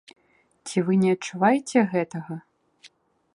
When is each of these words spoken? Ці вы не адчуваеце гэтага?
Ці 0.69 0.77
вы 0.87 0.93
не 1.03 1.11
адчуваеце 1.17 1.79
гэтага? 1.93 2.39